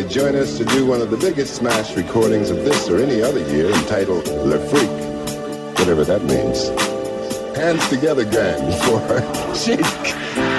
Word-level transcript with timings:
they 0.00 0.08
join 0.08 0.34
us 0.34 0.56
to 0.56 0.64
do 0.64 0.86
one 0.86 1.02
of 1.02 1.10
the 1.10 1.16
biggest 1.16 1.56
smash 1.56 1.94
recordings 1.94 2.48
of 2.48 2.58
this 2.58 2.88
or 2.88 3.02
any 3.02 3.20
other 3.20 3.40
year 3.52 3.66
entitled 3.70 4.26
Le 4.28 4.58
Freak, 4.68 4.88
whatever 5.78 6.04
that 6.04 6.22
means. 6.24 6.68
Hands 7.56 7.88
together, 7.88 8.24
gang, 8.24 8.72
for. 10.36 10.49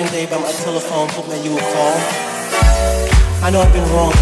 night 0.00 0.12
and 0.12 0.12
day 0.12 0.26
by 0.26 0.40
my 0.40 0.52
telephone, 0.52 1.08
hoping 1.08 1.30
that 1.30 1.44
you 1.44 1.52
would 1.52 1.62
call. 1.74 1.94
I 3.42 3.50
know 3.50 3.60
I've 3.60 3.72
been 3.72 3.88
wrong 3.90 4.12